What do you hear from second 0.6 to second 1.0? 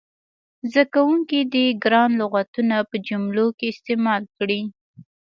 زده